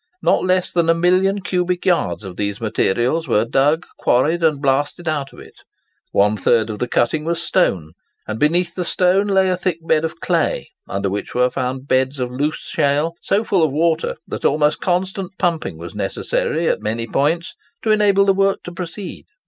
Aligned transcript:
Not 0.23 0.43
less 0.43 0.71
than 0.71 0.89
a 0.89 0.95
million 0.95 1.41
cubic 1.41 1.85
yards 1.85 2.23
of 2.23 2.35
these 2.35 2.59
materials 2.59 3.27
were 3.27 3.45
dug, 3.45 3.85
quarried, 3.99 4.41
and 4.41 4.59
blasted 4.59 5.07
out 5.07 5.31
of 5.31 5.37
it. 5.37 5.57
One 6.11 6.35
third 6.35 6.71
of 6.71 6.79
the 6.79 6.87
cutting 6.87 7.23
was 7.23 7.39
stone, 7.39 7.91
and 8.27 8.39
beneath 8.39 8.73
the 8.73 8.83
stone 8.83 9.27
lay 9.27 9.47
a 9.51 9.55
thick 9.57 9.77
bed 9.87 10.03
of 10.03 10.19
clay, 10.19 10.69
under 10.89 11.07
which 11.11 11.35
were 11.35 11.51
found 11.51 11.87
beds 11.87 12.19
of 12.19 12.31
loose 12.31 12.55
shale 12.61 13.13
so 13.21 13.43
full 13.43 13.61
of 13.63 13.71
water 13.71 14.15
that 14.25 14.43
almost 14.43 14.79
constant 14.81 15.37
pumping 15.37 15.77
was 15.77 15.93
necessary 15.93 16.67
at 16.67 16.81
many 16.81 17.05
points 17.05 17.53
to 17.83 17.91
enable 17.91 18.25
the 18.25 18.33
works 18.33 18.61
to 18.63 18.71
proceed. 18.71 19.25